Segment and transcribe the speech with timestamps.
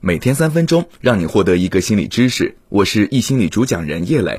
[0.00, 2.54] 每天三分钟，让你获得一个心理知识。
[2.68, 4.38] 我是易心理主讲人叶磊。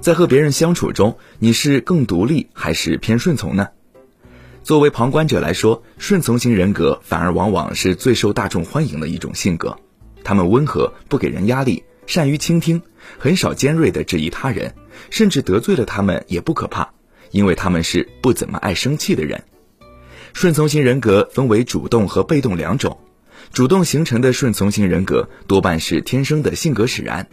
[0.00, 3.68] 在和别人相处中，你是更独立还是偏顺从呢？
[4.62, 9.76] 作为旁观者来说，顺从型人格反而往往是最受大众欢迎的一种性格。
[10.22, 12.82] 他们温和，不给人压力，善于倾听，
[13.18, 14.74] 很少尖锐的质疑他人，
[15.10, 16.92] 甚至得罪了他们也不可怕，
[17.30, 19.42] 因为他们是不怎么爱生气的人。
[20.32, 22.98] 顺从型人格分为主动和被动两种，
[23.52, 27.28] 主动形成的顺从型人格多半是天生的性格使然，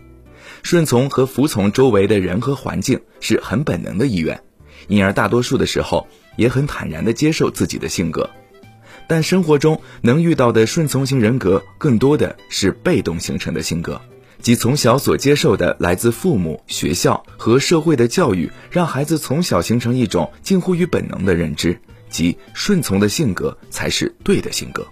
[0.63, 4.41] 顺从和服从周围的人和环境是很本能的意愿，
[4.87, 8.29] 因而大多数的时候也很坦然地接受自己的性格。
[9.07, 13.99] 但生活中能遇到的顺从型人格更多的是被动形成的性格，
[14.39, 21.79] 即从小所接受的来自父母、学校和社会的教育，让孩子从小形成一种近乎于本能的认知。
[22.09, 24.85] 即顺从的性格才是对的性格，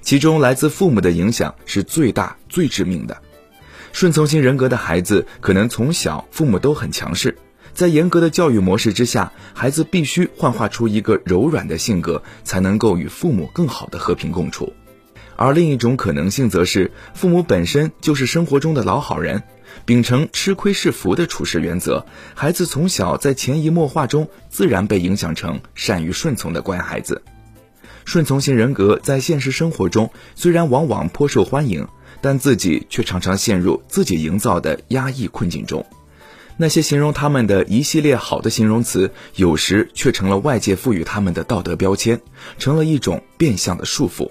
[0.00, 3.20] 其中来自父母的影响是最大最致命的。
[3.92, 7.36] 顺从型人格的孩子可能从小父母都很强势，
[7.74, 14.72] 在严格的教育模式之下，孩子必须幻化出一个柔软的性格，才能够与父母更好的和平共处。
[15.40, 19.42] 而另一种可能性则是父母本身就是生活中的老好人。
[19.86, 27.22] 秉承吃亏是福的处事原则，孩子从小在潜移默化中自然被影响成善于顺从的乖孩子。
[28.04, 31.88] 顺从型人格在现实生活中虽然往往颇受欢迎，
[32.20, 35.86] 但自己却常常陷入自己营造的压抑困境中。
[36.58, 42.20] 那些形容他们的一系列好的形容词，有时却成了外界赋予他们的道德标签，
[42.58, 44.30] 成了一种变相的束缚。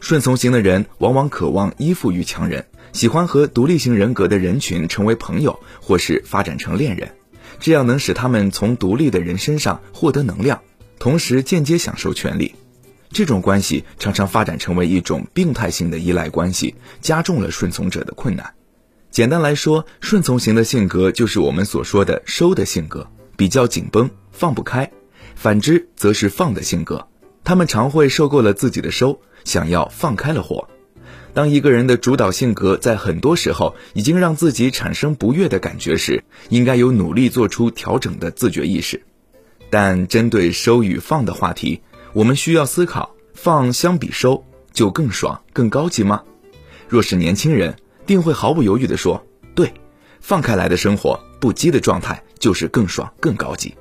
[0.00, 2.66] 顺从型的人往往渴望依附于强人。
[2.92, 7.14] 喜欢和独立型人格的人群成为朋友，或是发展成恋人，
[7.60, 10.60] 这样能使他们从独立的人身上获得能量，
[10.98, 12.54] 同时间接享受权利。
[13.12, 18.54] 这种关系常常发展成为一种病态性的依赖关系，加重了顺从者的困难。
[19.10, 24.86] 简单来说，顺从型的性格就是我们所说的“收”的性格，比较紧绷，放不开；
[25.34, 27.06] 反之，则是“放”的性格，
[27.44, 30.68] 他们常会受够了自己的收，想要放开了火。
[31.32, 39.02] 当一个人的主导性格在很多时候已经让自己产生不悦的感觉时，应该有努力做出调整的自觉意识。
[39.70, 46.22] 但针对收与放的话题，我们需要思考：放相比收就更爽、更高级吗？
[46.88, 49.24] 若是年轻人，定会毫不犹豫地说
[49.54, 49.72] ：“对，
[50.20, 53.72] 放开来的生活，不羁的状态就是更爽、更高级。”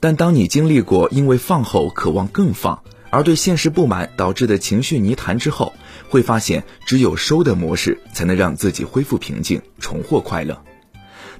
[0.00, 5.72] 但当你经历过因为放后渴望更放，而对现实不满导致的情绪泥潭之后，
[6.08, 10.62] 会发现只有收的模式才能让自己恢复平静，重获快乐。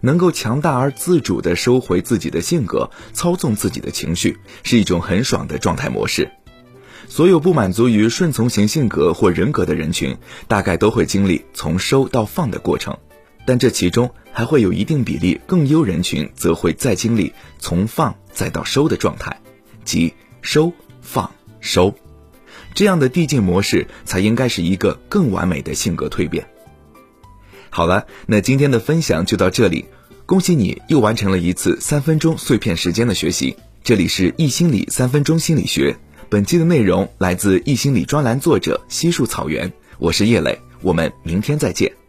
[0.00, 6.30] 能够强大而自主地收回自己的性格，操纵自己的情绪，是一种很爽的状态模式。
[7.08, 10.16] 所有不满足于顺从型性格或人格的人群，
[10.48, 12.98] 大概都会经历从收到放的过程，
[13.46, 19.40] 但这其中还会有一定比例更优人群，则会再经历从放再到收的状态，
[19.84, 20.12] 即
[20.42, 20.70] 收
[21.00, 21.30] 放。
[21.58, 21.92] 收，
[22.74, 26.46] 这样的递进模式才应该是一个更完美的性格蜕变。
[27.70, 29.86] 好了，那今天的分享就到这里，
[30.26, 33.56] 恭喜你又完成了一次三分钟碎片时间的学习。
[33.82, 35.96] 这里是易心理三分钟心理学，
[36.28, 42.05] 本期的内容来自易心理专栏作者西树草原，我是叶磊，我们明天再见。